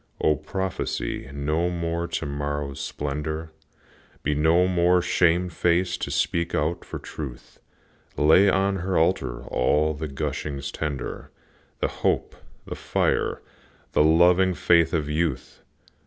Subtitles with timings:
[0.19, 3.51] O, prophesy no more to morrow's splendor,
[4.23, 7.59] Be no more shame faced to speak out for Truth,
[8.17, 11.29] Lay on her altar all the gushings tender,
[11.81, 12.35] The hope,
[12.65, 13.43] the fire,
[13.91, 15.61] the loving faith of youth!